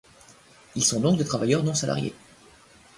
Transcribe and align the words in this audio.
Ils 0.75 0.83
sont 0.83 0.99
donc 0.99 1.19
des 1.19 1.23
Travailleurs 1.23 1.63
Non-Salariés. 1.63 2.15